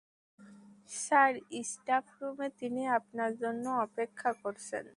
[0.89, 1.33] Sir
[1.63, 4.85] staff রুমে তিনি আপনার জন্য অপেক্ষা করছেন।